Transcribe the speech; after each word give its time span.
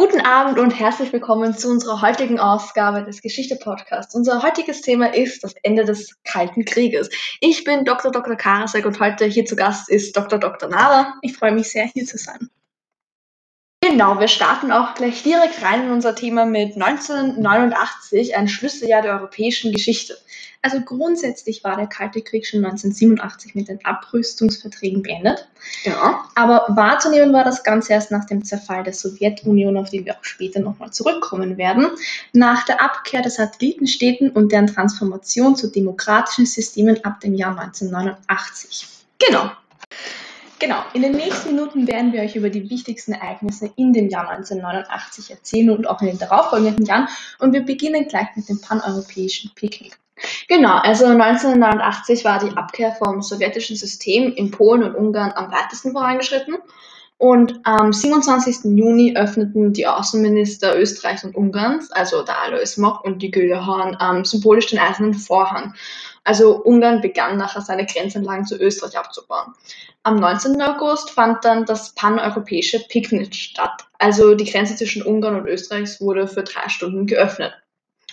Guten 0.00 0.22
Abend 0.22 0.58
und 0.58 0.70
herzlich 0.70 1.12
willkommen 1.12 1.54
zu 1.54 1.68
unserer 1.68 2.00
heutigen 2.00 2.40
Ausgabe 2.40 3.04
des 3.04 3.20
Geschichte-Podcasts. 3.20 4.14
Unser 4.14 4.42
heutiges 4.42 4.80
Thema 4.80 5.12
ist 5.12 5.44
das 5.44 5.52
Ende 5.62 5.84
des 5.84 6.16
Kalten 6.24 6.64
Krieges. 6.64 7.10
Ich 7.40 7.64
bin 7.64 7.84
Dr. 7.84 8.10
Dr. 8.10 8.34
Karasek 8.34 8.86
und 8.86 8.98
heute 8.98 9.26
hier 9.26 9.44
zu 9.44 9.56
Gast 9.56 9.90
ist 9.90 10.16
Dr. 10.16 10.38
Dr. 10.38 10.70
Nada. 10.70 11.16
Ich 11.20 11.36
freue 11.36 11.52
mich 11.52 11.70
sehr, 11.70 11.84
hier 11.84 12.06
zu 12.06 12.16
sein. 12.16 12.48
Genau, 13.90 14.20
wir 14.20 14.28
starten 14.28 14.70
auch 14.70 14.94
gleich 14.94 15.24
direkt 15.24 15.64
rein 15.64 15.86
in 15.86 15.90
unser 15.90 16.14
Thema 16.14 16.46
mit 16.46 16.76
1989, 16.76 18.36
ein 18.36 18.46
Schlüsseljahr 18.46 19.02
der 19.02 19.14
europäischen 19.14 19.72
Geschichte. 19.72 20.16
Also 20.62 20.80
grundsätzlich 20.80 21.64
war 21.64 21.76
der 21.76 21.88
Kalte 21.88 22.22
Krieg 22.22 22.46
schon 22.46 22.64
1987 22.64 23.56
mit 23.56 23.66
den 23.66 23.84
Abrüstungsverträgen 23.84 25.02
beendet. 25.02 25.48
Ja. 25.82 26.24
Aber 26.36 26.66
wahrzunehmen 26.68 27.32
war 27.32 27.42
das 27.42 27.64
Ganze 27.64 27.92
erst 27.94 28.12
nach 28.12 28.26
dem 28.26 28.44
Zerfall 28.44 28.84
der 28.84 28.92
Sowjetunion, 28.92 29.76
auf 29.76 29.90
den 29.90 30.04
wir 30.04 30.14
auch 30.14 30.24
später 30.24 30.60
nochmal 30.60 30.92
zurückkommen 30.92 31.56
werden, 31.56 31.88
nach 32.32 32.64
der 32.66 32.80
Abkehr 32.80 33.22
der 33.22 33.32
Satellitenstädten 33.32 34.30
und 34.30 34.52
deren 34.52 34.68
Transformation 34.68 35.56
zu 35.56 35.66
demokratischen 35.66 36.46
Systemen 36.46 37.04
ab 37.04 37.18
dem 37.18 37.34
Jahr 37.34 37.58
1989. 37.58 38.86
Genau. 39.18 39.50
Genau, 40.60 40.82
in 40.92 41.00
den 41.00 41.12
nächsten 41.12 41.54
Minuten 41.54 41.88
werden 41.88 42.12
wir 42.12 42.20
euch 42.20 42.36
über 42.36 42.50
die 42.50 42.68
wichtigsten 42.68 43.12
Ereignisse 43.12 43.72
in 43.76 43.94
dem 43.94 44.10
Jahr 44.10 44.28
1989 44.28 45.30
erzählen 45.30 45.70
und 45.70 45.88
auch 45.88 46.02
in 46.02 46.08
den 46.08 46.18
darauffolgenden 46.18 46.84
Jahren. 46.84 47.08
Und 47.38 47.54
wir 47.54 47.62
beginnen 47.62 48.06
gleich 48.06 48.28
mit 48.36 48.46
dem 48.46 48.60
paneuropäischen 48.60 49.52
Picknick. 49.54 49.98
Genau, 50.48 50.76
also 50.76 51.06
1989 51.06 52.26
war 52.26 52.38
die 52.40 52.54
Abkehr 52.54 52.92
vom 52.92 53.22
sowjetischen 53.22 53.74
System 53.74 54.34
in 54.34 54.50
Polen 54.50 54.82
und 54.82 54.94
Ungarn 54.94 55.32
am 55.34 55.50
weitesten 55.50 55.92
vorangeschritten. 55.92 56.58
Und 57.16 57.60
am 57.64 57.92
27. 57.92 58.76
Juni 58.76 59.14
öffneten 59.16 59.72
die 59.72 59.86
Außenminister 59.86 60.78
Österreichs 60.78 61.24
und 61.24 61.36
Ungarns, 61.36 61.90
also 61.90 62.22
der 62.22 62.40
Alois 62.42 62.76
Mock 62.76 63.04
und 63.04 63.20
die 63.22 63.30
Gülle 63.30 63.66
Horn, 63.66 63.96
ähm, 64.00 64.24
symbolisch 64.24 64.68
den 64.68 64.78
Eisernen 64.78 65.14
Vorhang. 65.14 65.74
Also 66.24 66.62
Ungarn 66.62 67.00
begann 67.00 67.38
nachher 67.38 67.62
seine 67.62 67.86
Grenzanlagen 67.86 68.44
zu 68.44 68.56
Österreich 68.56 68.98
abzubauen. 68.98 69.54
Am 70.02 70.16
19. 70.16 70.60
August 70.60 71.10
fand 71.10 71.44
dann 71.44 71.64
das 71.64 71.94
paneuropäische 71.94 72.80
Picknick 72.88 73.34
statt. 73.34 73.84
Also 73.98 74.34
die 74.34 74.50
Grenze 74.50 74.76
zwischen 74.76 75.02
Ungarn 75.02 75.36
und 75.36 75.46
Österreich 75.46 76.00
wurde 76.00 76.28
für 76.28 76.42
drei 76.42 76.68
Stunden 76.68 77.06
geöffnet. 77.06 77.52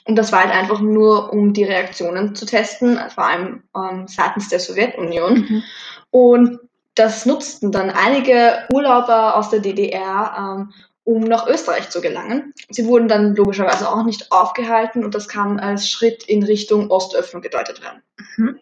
Und 0.05 0.15
das 0.15 0.31
war 0.31 0.39
halt 0.39 0.53
einfach 0.53 0.79
nur, 0.79 1.33
um 1.33 1.53
die 1.53 1.65
Reaktionen 1.65 2.33
zu 2.33 2.45
testen, 2.45 2.97
vor 3.13 3.25
allem 3.25 3.63
ähm, 3.75 4.07
seitens 4.07 4.47
der 4.47 4.59
Sowjetunion. 4.59 5.33
Mhm. 5.33 5.63
Und 6.11 6.59
das 6.95 7.25
nutzten 7.25 7.71
dann 7.71 7.89
einige 7.89 8.65
Urlauber 8.73 9.35
aus 9.35 9.49
der 9.49 9.59
DDR, 9.59 10.33
ähm, 10.37 10.73
um 11.07 11.21
nach 11.21 11.47
Österreich 11.47 11.89
zu 11.89 12.01
gelangen. 12.01 12.53
Sie 12.69 12.85
wurden 12.85 13.07
dann 13.07 13.33
logischerweise 13.33 13.89
auch 13.89 14.03
nicht 14.03 14.29
aufgehalten 14.29 15.05
und 15.05 15.15
das 15.15 15.29
kann 15.29 15.57
als 15.57 15.89
Schritt 15.89 16.25
in 16.25 16.43
Richtung 16.43 16.91
Ostöffnung 16.91 17.41
gedeutet 17.41 17.81
werden. 17.81 18.03
Mhm. 18.35 18.59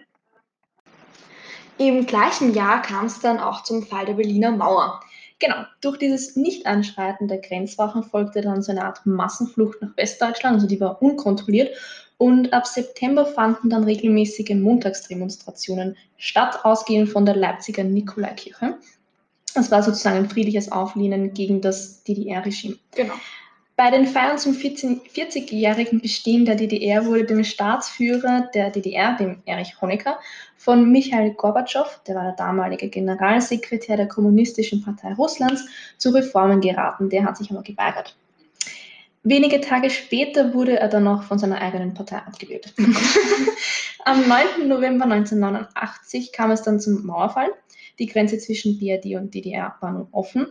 Im 1.80 2.06
gleichen 2.06 2.54
Jahr 2.54 2.84
kam 2.84 3.08
es 3.08 3.20
dann 3.20 3.40
auch 3.40 3.64
zum 3.64 3.82
Fall 3.82 4.06
der 4.06 4.14
Berliner 4.14 4.52
Mauer. 4.52 5.02
Genau, 5.40 5.56
durch 5.82 5.98
dieses 5.98 6.36
Nicht-Anschreiten 6.36 7.28
der 7.28 7.40
Grenzwachen 7.40 8.04
folgte 8.04 8.42
dann 8.42 8.62
so 8.62 8.72
eine 8.72 8.86
Art 8.86 9.04
Massenflucht 9.08 9.82
nach 9.82 9.98
Westdeutschland, 9.98 10.56
also 10.56 10.68
die 10.68 10.80
war 10.80 11.02
unkontrolliert. 11.02 11.76
Und 12.18 12.54
ab 12.54 12.68
September 12.68 13.26
fanden 13.26 13.72
dann 13.72 13.84
regelmäßige 13.84 14.52
Montagsdemonstrationen 14.52 15.98
statt, 16.18 16.59
ausgehend 16.64 17.09
von 17.09 17.26
der 17.26 17.36
Leipziger 17.36 17.84
Nikolaikirche. 17.84 18.78
Das 19.56 19.72
war 19.72 19.81
sozusagen 19.81 20.17
ein 20.17 20.30
friedliches 20.30 20.72
Auflehnen 20.72 21.34
gegen 21.34 21.61
das 21.61 22.03
DDR-Regime. 22.03 22.75
Genau. 22.94 23.14
Bei 23.78 23.92
den 23.92 24.06
Feiern 24.06 24.38
zum 24.38 24.53
40-jährigen 24.53 26.00
Bestehen 26.00 26.45
der 26.45 26.56
DDR 26.56 27.06
wurde 27.06 27.25
dem 27.25 27.44
Staatsführer 27.44 28.50
der 28.53 28.70
DDR, 28.70 29.17
dem 29.17 29.42
Erich 29.45 29.81
Honecker, 29.81 30.17
von 30.56 30.90
Michail 30.91 31.34
Gorbatschow, 31.34 32.00
der 32.07 32.16
war 32.16 32.24
der 32.24 32.31
damalige 32.34 32.90
Generalsekretär 32.90 33.97
der 33.97 34.07
Kommunistischen 34.07 34.81
Partei 34.81 35.13
Russlands, 35.13 35.66
zu 35.97 36.12
Reformen 36.12 36.62
geraten. 36.62 37.09
Der 37.09 37.25
hat 37.25 37.38
sich 37.38 37.51
aber 37.51 37.63
geweigert. 37.63 38.16
Wenige 39.24 39.59
Tage 39.59 39.90
später 39.90 40.53
wurde 40.53 40.80
er 40.80 40.88
dann 40.88 41.03
noch 41.03 41.24
von 41.24 41.40
seiner 41.40 41.59
eigenen 41.59 41.94
Partei 41.94 42.18
abgewählt. 42.18 42.74
Am 44.06 44.28
9. 44.28 44.68
November 44.68 45.06
1989 45.06 46.31
kam 46.31 46.51
es 46.51 46.62
dann 46.62 46.80
zum 46.80 47.06
Mauerfall. 47.06 47.50
Die 48.00 48.07
Grenze 48.07 48.38
zwischen 48.38 48.79
BRD 48.79 49.16
und 49.16 49.33
DDR 49.33 49.75
war 49.79 49.91
nun 49.91 50.07
offen 50.11 50.47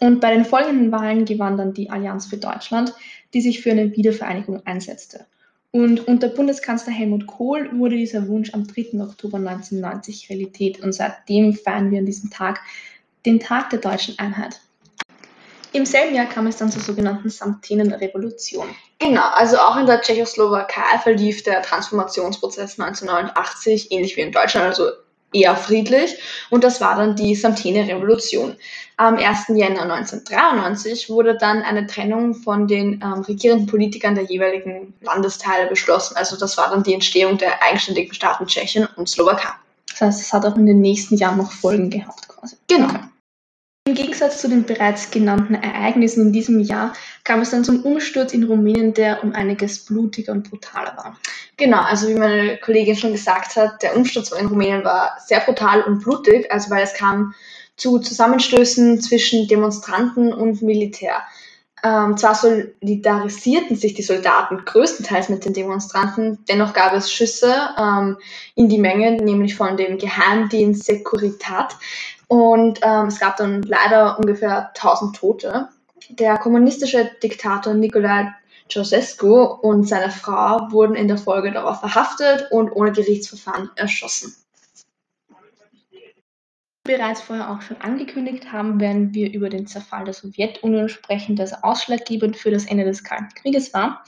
und 0.00 0.20
bei 0.20 0.34
den 0.34 0.44
folgenden 0.44 0.90
Wahlen 0.92 1.24
gewann 1.24 1.56
dann 1.56 1.74
die 1.74 1.90
Allianz 1.90 2.26
für 2.26 2.36
Deutschland, 2.36 2.92
die 3.34 3.40
sich 3.40 3.62
für 3.62 3.70
eine 3.70 3.96
Wiedervereinigung 3.96 4.66
einsetzte. 4.66 5.26
Und 5.70 6.06
unter 6.06 6.28
Bundeskanzler 6.28 6.92
Helmut 6.92 7.26
Kohl 7.26 7.70
wurde 7.78 7.96
dieser 7.96 8.28
Wunsch 8.28 8.52
am 8.52 8.66
3. 8.66 9.00
Oktober 9.00 9.38
1990 9.38 10.28
Realität. 10.28 10.80
Und 10.82 10.92
seitdem 10.92 11.54
feiern 11.54 11.90
wir 11.90 12.00
an 12.00 12.06
diesem 12.06 12.30
Tag 12.30 12.60
den 13.24 13.40
Tag 13.40 13.70
der 13.70 13.78
deutschen 13.78 14.18
Einheit. 14.18 14.60
Im 15.72 15.86
selben 15.86 16.14
Jahr 16.14 16.26
kam 16.26 16.46
es 16.48 16.58
dann 16.58 16.70
zur 16.70 16.82
sogenannten 16.82 17.30
Samtenen-Revolution. 17.30 18.66
Genau, 18.98 19.26
also 19.32 19.56
auch 19.56 19.78
in 19.78 19.86
der 19.86 20.02
Tschechoslowakei 20.02 20.98
verlief 21.02 21.42
der 21.44 21.62
Transformationsprozess 21.62 22.78
1989 22.78 23.90
ähnlich 23.90 24.16
wie 24.16 24.20
in 24.20 24.32
Deutschland, 24.32 24.66
also 24.66 24.90
eher 25.32 25.56
friedlich. 25.56 26.16
Und 26.50 26.64
das 26.64 26.80
war 26.80 26.96
dann 26.96 27.16
die 27.16 27.34
Samtene-Revolution. 27.34 28.56
Am 28.96 29.16
1. 29.16 29.48
Jänner 29.48 29.82
1993 29.82 31.10
wurde 31.10 31.36
dann 31.36 31.62
eine 31.62 31.86
Trennung 31.86 32.34
von 32.34 32.68
den 32.68 33.00
ähm, 33.02 33.22
regierenden 33.22 33.66
Politikern 33.66 34.14
der 34.14 34.24
jeweiligen 34.24 34.94
Landesteile 35.00 35.68
beschlossen. 35.68 36.16
Also 36.16 36.36
das 36.36 36.56
war 36.56 36.70
dann 36.70 36.82
die 36.82 36.94
Entstehung 36.94 37.38
der 37.38 37.62
eigenständigen 37.62 38.14
Staaten 38.14 38.46
Tschechien 38.46 38.86
und 38.96 39.08
Slowakei. 39.08 39.50
Das 39.90 40.00
heißt, 40.00 40.20
es 40.20 40.32
hat 40.32 40.46
auch 40.46 40.56
in 40.56 40.66
den 40.66 40.80
nächsten 40.80 41.16
Jahren 41.16 41.38
noch 41.38 41.52
Folgen 41.52 41.90
gehabt 41.90 42.28
quasi. 42.28 42.56
Genau. 42.68 42.88
Im 43.92 43.98
Gegensatz 43.98 44.40
zu 44.40 44.48
den 44.48 44.64
bereits 44.64 45.10
genannten 45.10 45.54
Ereignissen 45.54 46.28
in 46.28 46.32
diesem 46.32 46.60
Jahr 46.60 46.94
kam 47.24 47.42
es 47.42 47.50
dann 47.50 47.62
zum 47.62 47.84
Umsturz 47.84 48.32
in 48.32 48.44
Rumänien, 48.44 48.94
der 48.94 49.22
um 49.22 49.34
einiges 49.34 49.84
blutiger 49.84 50.32
und 50.32 50.48
brutaler 50.48 50.96
war. 50.96 51.18
Genau, 51.58 51.82
also 51.82 52.08
wie 52.08 52.14
meine 52.14 52.56
Kollegin 52.56 52.96
schon 52.96 53.12
gesagt 53.12 53.54
hat, 53.54 53.82
der 53.82 53.94
Umsturz 53.94 54.32
in 54.32 54.46
Rumänien 54.46 54.82
war 54.82 55.18
sehr 55.26 55.40
brutal 55.40 55.82
und 55.82 56.02
blutig, 56.02 56.50
also 56.50 56.70
weil 56.70 56.84
es 56.84 56.94
kam 56.94 57.34
zu 57.76 57.98
Zusammenstößen 57.98 58.98
zwischen 59.02 59.46
Demonstranten 59.46 60.32
und 60.32 60.62
Militär. 60.62 61.16
Ähm, 61.84 62.16
zwar 62.16 62.36
solidarisierten 62.36 63.76
sich 63.76 63.94
die 63.94 64.02
Soldaten 64.02 64.64
größtenteils 64.64 65.28
mit 65.28 65.44
den 65.44 65.52
Demonstranten, 65.52 66.38
dennoch 66.48 66.74
gab 66.74 66.92
es 66.92 67.12
Schüsse 67.12 67.54
ähm, 67.76 68.18
in 68.54 68.68
die 68.68 68.78
Menge, 68.78 69.12
nämlich 69.16 69.56
von 69.56 69.76
dem 69.76 69.98
Geheimdienst 69.98 70.84
Securitat. 70.84 71.76
Und 72.28 72.80
ähm, 72.82 73.06
es 73.06 73.18
gab 73.18 73.36
dann 73.36 73.62
leider 73.62 74.18
ungefähr 74.18 74.68
1000 74.68 75.16
Tote. 75.16 75.68
Der 76.08 76.38
kommunistische 76.38 77.10
Diktator 77.22 77.74
Nicolae 77.74 78.32
Ceausescu 78.70 79.42
und 79.42 79.88
seine 79.88 80.10
Frau 80.10 80.70
wurden 80.70 80.94
in 80.94 81.08
der 81.08 81.18
Folge 81.18 81.50
darauf 81.50 81.80
verhaftet 81.80 82.50
und 82.50 82.70
ohne 82.70 82.92
Gerichtsverfahren 82.92 83.70
erschossen 83.76 84.34
bereits 86.84 87.20
vorher 87.20 87.50
auch 87.50 87.62
schon 87.62 87.80
angekündigt 87.80 88.52
haben, 88.52 88.80
werden 88.80 89.14
wir 89.14 89.32
über 89.32 89.48
den 89.48 89.66
Zerfall 89.66 90.04
der 90.04 90.14
Sowjetunion 90.14 90.88
sprechen, 90.88 91.36
das 91.36 91.62
ausschlaggebend 91.62 92.36
für 92.36 92.50
das 92.50 92.66
Ende 92.66 92.84
des 92.84 93.04
Kalten 93.04 93.34
Krieges 93.34 93.72
war. 93.72 94.04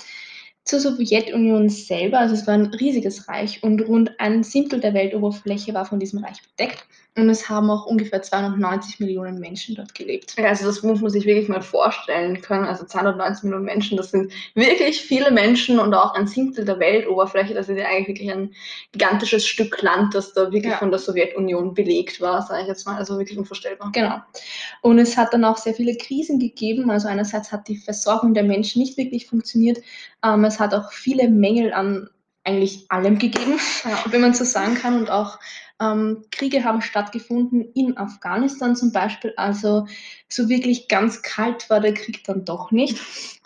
Zur 0.64 0.80
Sowjetunion 0.80 1.68
selber, 1.68 2.20
also 2.20 2.34
es 2.34 2.46
war 2.46 2.54
ein 2.54 2.66
riesiges 2.66 3.28
Reich 3.28 3.62
und 3.62 3.80
rund 3.82 4.18
ein 4.18 4.42
Siebtel 4.42 4.80
der 4.80 4.94
Weltoberfläche 4.94 5.74
war 5.74 5.84
von 5.84 6.00
diesem 6.00 6.24
Reich 6.24 6.38
bedeckt. 6.42 6.86
Und 7.16 7.30
es 7.30 7.48
haben 7.48 7.70
auch 7.70 7.86
ungefähr 7.86 8.22
290 8.22 8.98
Millionen 8.98 9.38
Menschen 9.38 9.76
dort 9.76 9.94
gelebt. 9.94 10.34
Ja, 10.36 10.46
also 10.46 10.66
das 10.66 10.82
muss 10.82 11.00
man 11.00 11.10
sich 11.10 11.26
wirklich 11.26 11.48
mal 11.48 11.62
vorstellen 11.62 12.40
können. 12.40 12.64
Also 12.64 12.86
290 12.86 13.44
Millionen 13.44 13.66
Menschen, 13.66 13.96
das 13.96 14.10
sind 14.10 14.32
wirklich 14.54 15.00
viele 15.00 15.30
Menschen 15.30 15.78
und 15.78 15.94
auch 15.94 16.14
ein 16.14 16.26
Siebtel 16.26 16.64
der 16.64 16.80
Weltoberfläche. 16.80 17.54
Das 17.54 17.68
ist 17.68 17.78
ja 17.78 17.86
eigentlich 17.86 18.08
wirklich 18.08 18.32
ein 18.32 18.52
gigantisches 18.90 19.46
Stück 19.46 19.80
Land, 19.80 20.12
das 20.14 20.32
da 20.32 20.50
wirklich 20.50 20.72
ja. 20.72 20.78
von 20.78 20.90
der 20.90 20.98
Sowjetunion 20.98 21.74
belegt 21.74 22.20
war, 22.20 22.42
sage 22.42 22.62
ich 22.62 22.68
jetzt 22.68 22.84
mal. 22.84 22.96
Also 22.96 23.16
wirklich 23.16 23.38
unvorstellbar. 23.38 23.92
Genau. 23.92 24.16
Und 24.84 24.98
es 24.98 25.16
hat 25.16 25.32
dann 25.32 25.44
auch 25.44 25.56
sehr 25.56 25.72
viele 25.72 25.96
Krisen 25.96 26.38
gegeben. 26.38 26.90
Also 26.90 27.08
einerseits 27.08 27.52
hat 27.52 27.68
die 27.68 27.78
Versorgung 27.78 28.34
der 28.34 28.42
Menschen 28.42 28.82
nicht 28.82 28.98
wirklich 28.98 29.26
funktioniert. 29.26 29.78
Ähm, 30.22 30.44
es 30.44 30.60
hat 30.60 30.74
auch 30.74 30.92
viele 30.92 31.30
Mängel 31.30 31.72
an 31.72 32.10
eigentlich 32.44 32.84
allem 32.90 33.18
gegeben, 33.18 33.58
ja. 33.84 34.04
wenn 34.10 34.20
man 34.20 34.34
so 34.34 34.44
sagen 34.44 34.74
kann. 34.74 34.98
Und 34.98 35.10
auch 35.10 35.38
ähm, 35.80 36.26
Kriege 36.30 36.64
haben 36.64 36.82
stattgefunden 36.82 37.64
in 37.72 37.96
Afghanistan 37.96 38.76
zum 38.76 38.92
Beispiel. 38.92 39.32
Also 39.38 39.86
so 40.28 40.50
wirklich 40.50 40.86
ganz 40.86 41.22
kalt 41.22 41.70
war 41.70 41.80
der 41.80 41.94
Krieg 41.94 42.22
dann 42.24 42.44
doch 42.44 42.70
nicht. 42.70 43.00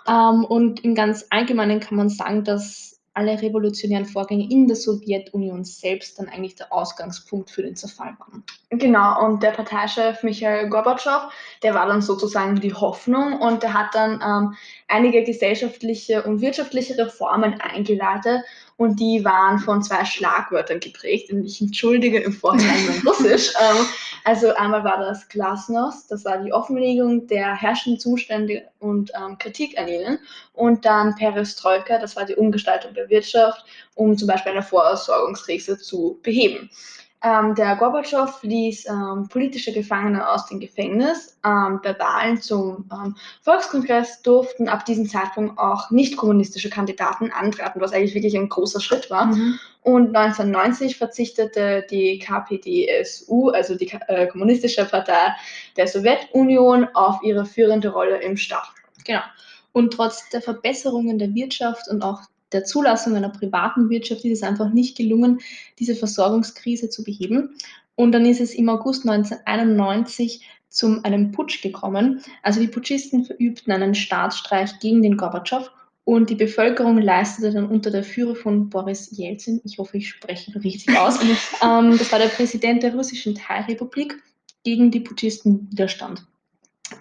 Ähm, 0.09 0.45
und 0.45 0.83
im 0.83 0.97
ganz 0.97 1.27
Allgemeinen 1.31 1.79
kann 1.79 1.97
man 1.99 2.09
sagen, 2.09 2.43
dass 2.43 2.98
alle 3.19 3.43
revolutionären 3.43 4.07
Vorgänge 4.07 4.49
in 4.49 4.69
der 4.69 4.77
Sowjetunion 4.77 5.65
selbst 5.65 6.19
dann 6.19 6.29
eigentlich 6.29 6.55
der 6.55 6.73
Ausgangspunkt 6.73 7.51
für 7.51 7.63
den 7.63 7.75
Zerfall 7.75 8.17
waren. 8.21 8.45
Genau, 8.71 9.27
und 9.27 9.43
der 9.43 9.51
Parteichef 9.51 10.23
Michael 10.23 10.69
Gorbatschow, 10.69 11.33
der 11.65 11.75
war 11.75 11.87
dann 11.87 12.01
sozusagen 12.01 12.61
die 12.61 12.73
Hoffnung 12.73 13.41
und 13.41 13.65
der 13.65 13.75
hat 13.75 13.93
dann 13.95 14.21
ähm, 14.25 14.55
einige 14.87 15.25
gesellschaftliche 15.25 16.23
und 16.23 16.41
wirtschaftliche 16.41 16.97
Reformen 16.97 17.61
eingeleitet 17.61 18.43
und 18.79 19.01
die 19.01 19.25
waren 19.25 19.59
von 19.59 19.83
zwei 19.83 20.05
Schlagwörtern 20.05 20.79
geprägt. 20.79 21.33
Und 21.33 21.45
ich 21.45 21.61
entschuldige 21.61 22.21
im 22.21 22.33
Vorhinein 22.33 22.87
mein 22.87 23.03
Russisch. 23.07 23.53
ähm, 23.61 23.87
also 24.29 24.55
einmal 24.57 24.85
war 24.85 24.99
das 24.99 25.27
Glasnost, 25.31 26.11
das 26.11 26.23
war 26.27 26.37
die 26.37 26.53
Offenlegung 26.53 27.27
der 27.29 27.55
herrschenden 27.55 27.99
Zustände 27.99 28.69
und 28.79 29.11
ähm, 29.17 29.39
Kritik 29.39 29.79
an 29.79 29.89
ihnen. 29.89 30.19
Und 30.53 30.85
dann 30.85 31.15
Perestroika, 31.15 31.99
das 31.99 32.15
war 32.15 32.27
die 32.27 32.35
Umgestaltung 32.37 32.93
der 32.93 33.09
Wirtschaft, 33.09 33.65
um 33.95 34.19
zum 34.19 34.29
Beispiel 34.29 34.53
eine 34.53 34.63
Vorsorgungskrise 34.63 35.79
zu 35.79 36.21
beheben. 36.23 36.69
Ähm, 37.21 37.57
der 37.57 37.75
Gorbatschow 37.75 38.43
ließ 38.43 38.87
ähm, 38.87 39.29
politische 39.29 39.73
Gefangene 39.73 40.29
aus 40.29 40.47
dem 40.47 40.61
Gefängnis. 40.61 41.37
Ähm, 41.45 41.81
bei 41.83 41.99
Wahlen 41.99 42.41
zum 42.41 42.89
ähm, 42.93 43.17
Volkskongress 43.43 44.23
durften 44.23 44.69
ab 44.69 44.85
diesem 44.85 45.09
Zeitpunkt 45.09 45.59
auch 45.59 45.91
nicht 45.91 46.17
kommunistische 46.17 46.71
Kandidaten 46.71 47.33
antreten, 47.33 47.81
was 47.81 47.93
eigentlich 47.93 48.15
wirklich 48.15 48.37
ein 48.37 48.49
großer 48.49 48.81
Schritt 48.81 49.11
war. 49.11 49.27
Mhm. 49.27 49.59
Und 49.83 50.17
1990 50.17 50.97
verzichtete 50.97 51.85
die 51.91 52.21
KPDSU, 52.21 53.49
also 53.51 53.75
die 53.75 53.91
äh, 54.07 54.29
Kommunistische 54.29 54.85
Partei 54.85 55.35
der 55.77 55.89
Sowjetunion, 55.89 56.87
auf 56.95 57.21
ihre 57.25 57.47
führende 57.47 57.89
Rolle 57.89 58.23
im 58.23 58.37
Staat. 58.37 58.69
Genau. 59.05 59.23
Und 59.73 59.93
trotz 59.93 60.29
der 60.31 60.43
Verbesserungen 60.43 61.19
der 61.19 61.35
Wirtschaft 61.35 61.89
und 61.89 62.03
auch 62.03 62.21
der 62.53 62.65
Zulassung 62.65 63.17
einer 63.17 63.29
privaten 63.29 63.91
Wirtschaft 63.91 64.25
ist 64.25 64.39
es 64.39 64.43
einfach 64.43 64.73
nicht 64.73 64.97
gelungen, 64.97 65.41
diese 65.79 65.95
Versorgungskrise 65.95 66.91
zu 66.91 67.05
beheben. 67.05 67.57
Und 67.95 68.13
dann 68.13 68.27
ist 68.27 68.41
es 68.41 68.55
im 68.55 68.69
August 68.69 69.09
1991 69.09 70.47
zu 70.69 71.03
einem 71.03 71.33
Putsch 71.33 71.63
gekommen. 71.63 72.23
Also 72.43 72.61
die 72.61 72.69
Putschisten 72.69 73.25
verübten 73.25 73.73
einen 73.73 73.95
Staatsstreich 73.95 74.79
gegen 74.81 75.03
den 75.03 75.17
Gorbatschow 75.17 75.71
und 76.09 76.31
die 76.31 76.37
Bevölkerung 76.37 76.97
leistete 76.97 77.53
dann 77.53 77.67
unter 77.67 77.91
der 77.91 78.03
Führung 78.03 78.35
von 78.35 78.71
Boris 78.71 79.11
Jelzin, 79.11 79.61
ich 79.65 79.77
hoffe, 79.77 79.99
ich 79.99 80.09
spreche 80.09 80.55
richtig 80.65 80.97
aus, 80.99 81.19
ähm, 81.63 81.99
das 81.99 82.11
war 82.11 82.19
der 82.19 82.29
Präsident 82.29 82.83
der 82.83 82.95
russischen 82.95 83.35
Teilrepublik, 83.35 84.17
gegen 84.65 84.91
die 84.91 85.01
Putschisten 85.01 85.71
Widerstand. 85.71 86.25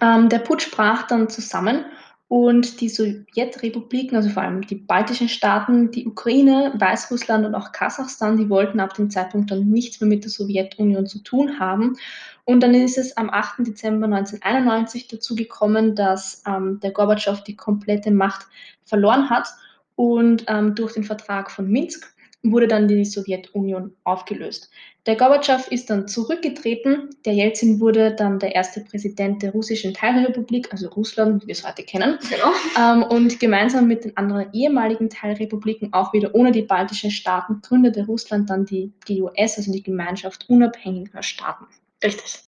Ähm, 0.02 0.28
der 0.28 0.40
Putsch 0.40 0.70
brach 0.70 1.06
dann 1.06 1.30
zusammen 1.30 1.86
und 2.28 2.82
die 2.82 2.90
Sowjetrepubliken, 2.90 4.14
also 4.14 4.28
vor 4.28 4.42
allem 4.42 4.60
die 4.60 4.74
baltischen 4.74 5.30
Staaten, 5.30 5.90
die 5.90 6.06
Ukraine, 6.06 6.74
Weißrussland 6.78 7.46
und 7.46 7.54
auch 7.54 7.72
Kasachstan, 7.72 8.36
die 8.36 8.50
wollten 8.50 8.80
ab 8.80 8.92
dem 8.94 9.10
Zeitpunkt 9.10 9.50
dann 9.50 9.68
nichts 9.68 10.00
mehr 10.00 10.08
mit 10.08 10.24
der 10.24 10.30
Sowjetunion 10.30 11.06
zu 11.06 11.20
tun 11.20 11.58
haben. 11.58 11.96
Und 12.44 12.62
dann 12.62 12.74
ist 12.74 12.98
es 12.98 13.16
am 13.16 13.30
8. 13.30 13.66
Dezember 13.66 14.06
1991 14.06 15.08
dazu 15.08 15.34
gekommen, 15.36 15.94
dass 15.94 16.42
ähm, 16.46 16.80
der 16.80 16.92
Gorbatschow 16.92 17.42
die 17.42 17.56
komplette 17.56 18.10
Macht 18.10 18.46
verloren 18.84 19.30
hat 19.30 19.48
und 19.96 20.44
ähm, 20.48 20.74
durch 20.74 20.92
den 20.92 21.04
Vertrag 21.04 21.50
von 21.50 21.66
Minsk 21.68 22.14
wurde 22.42 22.68
dann 22.68 22.88
die 22.88 23.04
Sowjetunion 23.04 23.92
aufgelöst. 24.04 24.70
Der 25.06 25.16
Gorbatschow 25.16 25.66
ist 25.70 25.90
dann 25.90 26.06
zurückgetreten. 26.06 27.10
Der 27.24 27.34
Jelzin 27.34 27.80
wurde 27.80 28.14
dann 28.14 28.38
der 28.38 28.54
erste 28.54 28.80
Präsident 28.80 29.42
der 29.42 29.52
russischen 29.52 29.94
Teilrepublik, 29.94 30.70
also 30.70 30.88
Russland, 30.88 31.42
wie 31.42 31.48
wir 31.48 31.52
es 31.52 31.66
heute 31.66 31.82
kennen. 31.82 32.18
Genau. 32.28 32.52
Ähm, 32.78 33.02
und 33.04 33.40
gemeinsam 33.40 33.88
mit 33.88 34.04
den 34.04 34.16
anderen 34.16 34.52
ehemaligen 34.52 35.08
Teilrepubliken, 35.08 35.92
auch 35.92 36.12
wieder 36.12 36.34
ohne 36.34 36.52
die 36.52 36.62
baltischen 36.62 37.10
Staaten, 37.10 37.60
gründete 37.62 38.06
Russland 38.06 38.50
dann 38.50 38.66
die 38.66 38.92
GUS, 39.06 39.56
also 39.56 39.72
die 39.72 39.82
Gemeinschaft 39.82 40.48
unabhängiger 40.48 41.22
Staaten. 41.22 41.66
Richtig. 42.02 42.47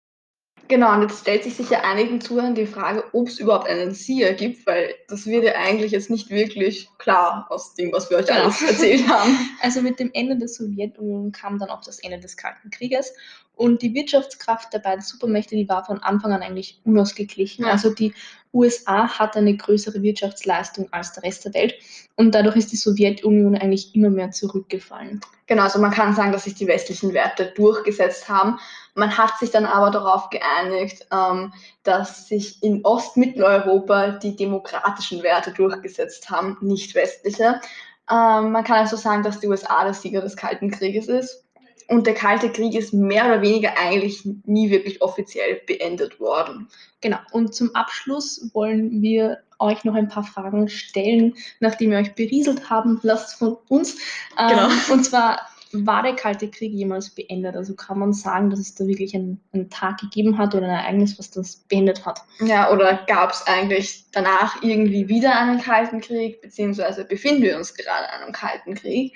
Genau, 0.68 0.94
und 0.94 1.04
jetzt 1.04 1.22
stellt 1.22 1.44
sich 1.44 1.56
sicher 1.56 1.84
einigen 1.84 2.20
Zuhörern 2.20 2.56
die 2.56 2.66
Frage, 2.66 3.04
ob 3.14 3.28
es 3.28 3.40
überhaupt 3.40 3.68
einen 3.68 3.94
Sieger 3.94 4.34
gibt, 4.34 4.66
weil 4.66 4.96
das 5.08 5.28
wird 5.28 5.44
ja 5.44 5.54
eigentlich 5.54 5.92
jetzt 5.92 6.10
nicht 6.10 6.32
wirklich 6.32 6.90
klar 6.98 7.46
aus 7.50 7.76
dem, 7.76 7.92
was 7.92 8.10
wir 8.10 8.18
euch 8.18 8.26
genau. 8.26 8.44
alles 8.44 8.62
erzählt 8.64 9.08
haben. 9.08 9.38
Also 9.62 9.82
mit 9.82 10.00
dem 10.00 10.10
Ende 10.14 10.38
der 10.38 10.48
Sowjetunion 10.48 11.32
kam 11.32 11.60
dann 11.60 11.70
auch 11.70 11.82
das 11.82 12.00
Ende 12.00 12.20
des 12.20 12.36
Kalten 12.36 12.72
Krieges 12.72 13.14
und 13.56 13.82
die 13.82 13.94
Wirtschaftskraft 13.94 14.74
der 14.74 14.80
beiden 14.80 15.02
Supermächte, 15.02 15.56
die 15.56 15.70
war 15.70 15.86
von 15.86 16.00
Anfang 16.00 16.34
an 16.34 16.42
eigentlich 16.42 16.80
unausgeglichen. 16.84 17.66
Ja. 17.66 17.72
Also 17.72 17.94
die 17.94 18.14
USA 18.54 19.08
hat 19.08 19.36
eine 19.36 19.56
größere 19.56 20.02
Wirtschaftsleistung 20.02 20.88
als 20.92 21.14
der 21.14 21.24
Rest 21.24 21.46
der 21.46 21.54
Welt 21.54 21.76
und 22.16 22.34
dadurch 22.34 22.56
ist 22.56 22.72
die 22.72 22.78
Sowjetunion 22.78 23.56
eigentlich 23.58 23.94
immer 23.96 24.10
mehr 24.10 24.32
zurückgefallen. 24.32 25.22
Genau, 25.48 25.64
also 25.64 25.80
man 25.80 25.92
kann 25.92 26.16
sagen, 26.16 26.32
dass 26.32 26.46
sich 26.46 26.56
die 26.56 26.68
westlichen 26.68 27.14
Werte 27.14 27.54
durchgesetzt 27.56 28.30
haben. 28.30 28.58
Man 28.96 29.16
hat 29.16 29.38
sich 29.38 29.52
dann 29.52 29.66
aber 29.66 29.92
darauf 29.92 30.30
geeinigt, 30.30 31.06
ähm, 31.12 31.54
dass 31.84 32.28
sich 32.28 32.64
in 32.64 32.84
Ostmitteleuropa 32.84 34.12
die 34.12 34.36
demokratischen 34.36 35.22
Werte 35.22 35.52
durchgesetzt 35.52 36.30
haben, 36.32 36.58
nicht 36.62 36.96
westliche. 36.96 37.62
Ähm, 38.10 38.52
man 38.52 38.64
kann 38.64 38.78
also 38.78 38.96
sagen, 38.96 39.22
dass 39.22 39.40
die 39.40 39.48
USA 39.48 39.84
der 39.84 39.94
Sieger 39.94 40.22
des 40.22 40.36
Kalten 40.36 40.72
Krieges 40.72 41.08
ist. 41.08 41.45
Und 41.88 42.08
der 42.08 42.16
Kalte 42.16 42.52
Krieg 42.52 42.74
ist 42.74 42.94
mehr 42.94 43.26
oder 43.26 43.42
weniger 43.42 43.78
eigentlich 43.78 44.28
nie 44.46 44.72
wirklich 44.72 45.02
offiziell 45.02 45.62
beendet 45.68 46.20
worden. 46.20 46.68
Genau. 47.02 47.18
Und 47.32 47.54
zum 47.54 47.76
Abschluss 47.76 48.50
wollen 48.54 49.02
wir 49.02 49.40
euch 49.60 49.84
noch 49.84 49.94
ein 49.94 50.10
paar 50.10 50.24
Fragen 50.24 50.68
stellen, 50.68 51.36
nachdem 51.60 51.92
wir 51.92 52.00
euch 52.00 52.16
berieselt 52.16 52.70
haben 52.70 53.00
lasst 53.04 53.38
von 53.38 53.58
uns. 53.70 53.98
Ähm, 54.38 54.50
genau. 54.50 54.70
und 54.92 55.04
zwar, 55.04 55.40
war 55.72 56.04
der 56.04 56.16
Kalte 56.16 56.50
Krieg 56.50 56.74
jemals 56.74 57.10
beendet? 57.10 57.56
Also 57.56 57.76
kann 57.76 58.00
man 58.00 58.14
sagen, 58.14 58.50
dass 58.50 58.60
es 58.60 58.76
da 58.76 58.88
wirklich 58.88 59.14
einen, 59.14 59.42
einen 59.54 59.70
Tag 59.70 60.00
gegeben 60.00 60.38
hat 60.38 60.56
oder 60.56 60.66
ein 60.66 60.86
Ereignis, 60.86 61.20
was 61.20 61.32
das 61.32 61.58
beendet 61.68 62.06
hat? 62.06 62.22
Ja, 62.40 62.72
oder 62.72 63.06
gab 63.08 63.32
es 63.32 63.46
eigentlich 63.46 64.06
danach 64.12 64.62
irgendwie 64.64 65.08
wieder 65.08 65.38
einen 65.38 65.62
Kalten 65.62 66.02
Krieg, 66.02 66.42
beziehungsweise 66.42 67.06
befinden 67.06 67.44
wir 67.44 67.58
uns 67.58 67.74
gerade 67.74 68.06
in 68.16 68.24
einem 68.24 68.32
Kalten 68.32 68.76
Krieg? 68.76 69.14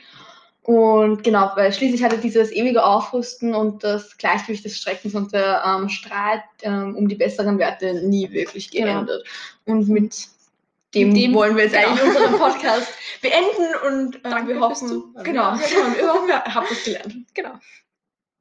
Und 0.69 1.24
genau, 1.24 1.50
weil 1.56 1.74
schließlich 1.74 2.04
hatte 2.04 2.19
dieses 2.19 2.51
ewige 2.51 2.83
Aufrüsten 2.83 3.56
und 3.56 3.83
das 3.83 4.16
Gleichgewicht 4.19 4.63
des 4.63 4.77
Streckens 4.77 5.16
und 5.16 5.33
der 5.33 5.63
ähm, 5.66 5.89
Streit 5.89 6.44
ähm, 6.62 6.95
um 6.95 7.07
die 7.07 7.16
besseren 7.16 7.57
Werte 7.57 8.07
nie 8.07 8.31
wirklich 8.31 8.69
geendet. 8.69 9.25
Genau. 9.66 9.80
Und 9.80 9.89
mit 9.89 10.27
dem, 10.94 11.16
dem, 11.16 11.33
wollen 11.33 11.56
wir 11.56 11.63
jetzt 11.63 11.74
genau. 11.74 11.88
eigentlich 11.88 12.04
unseren 12.04 12.38
Podcast 12.38 12.88
beenden 13.24 13.88
und 13.88 14.24
äh, 14.24 14.48
wir 14.48 14.60
hoffen, 14.60 15.06
genau, 15.24 15.56
wir 15.56 16.13
hoffen, 16.13 16.30
ihr 16.30 16.54
habt 16.54 16.69
es 16.69 16.83
gelernt. 16.83 17.16
Genau. 17.33 17.54